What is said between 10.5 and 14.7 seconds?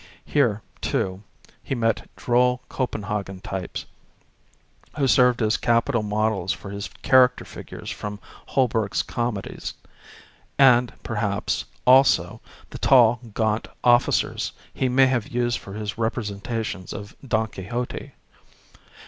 and perhaps, also, the tall, gaunt officers